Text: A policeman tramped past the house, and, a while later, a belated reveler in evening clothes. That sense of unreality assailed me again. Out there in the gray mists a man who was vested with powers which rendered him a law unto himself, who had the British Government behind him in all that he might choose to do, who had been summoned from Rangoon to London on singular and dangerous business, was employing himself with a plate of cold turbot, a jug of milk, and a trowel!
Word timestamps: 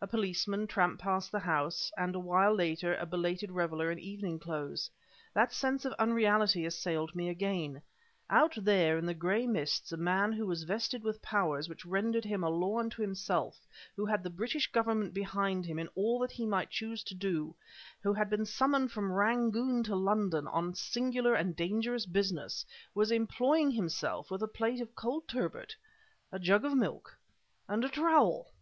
A 0.00 0.06
policeman 0.06 0.68
tramped 0.68 1.02
past 1.02 1.32
the 1.32 1.40
house, 1.40 1.90
and, 1.96 2.14
a 2.14 2.20
while 2.20 2.54
later, 2.54 2.94
a 2.94 3.04
belated 3.04 3.50
reveler 3.50 3.90
in 3.90 3.98
evening 3.98 4.38
clothes. 4.38 4.88
That 5.34 5.52
sense 5.52 5.84
of 5.84 5.92
unreality 5.94 6.64
assailed 6.64 7.12
me 7.16 7.28
again. 7.28 7.82
Out 8.30 8.52
there 8.56 8.96
in 8.96 9.04
the 9.04 9.14
gray 9.14 9.48
mists 9.48 9.90
a 9.90 9.96
man 9.96 10.30
who 10.32 10.46
was 10.46 10.62
vested 10.62 11.02
with 11.02 11.20
powers 11.20 11.68
which 11.68 11.84
rendered 11.84 12.24
him 12.24 12.44
a 12.44 12.50
law 12.50 12.78
unto 12.78 13.02
himself, 13.02 13.66
who 13.96 14.06
had 14.06 14.22
the 14.22 14.30
British 14.30 14.70
Government 14.70 15.12
behind 15.12 15.66
him 15.66 15.80
in 15.80 15.88
all 15.96 16.20
that 16.20 16.30
he 16.30 16.46
might 16.46 16.70
choose 16.70 17.02
to 17.02 17.14
do, 17.16 17.52
who 18.00 18.12
had 18.12 18.30
been 18.30 18.46
summoned 18.46 18.92
from 18.92 19.10
Rangoon 19.10 19.82
to 19.82 19.96
London 19.96 20.46
on 20.46 20.72
singular 20.74 21.34
and 21.34 21.56
dangerous 21.56 22.06
business, 22.06 22.64
was 22.94 23.10
employing 23.10 23.72
himself 23.72 24.30
with 24.30 24.40
a 24.44 24.46
plate 24.46 24.80
of 24.80 24.94
cold 24.94 25.26
turbot, 25.26 25.74
a 26.30 26.38
jug 26.38 26.64
of 26.64 26.76
milk, 26.76 27.18
and 27.66 27.84
a 27.84 27.88
trowel! 27.88 28.52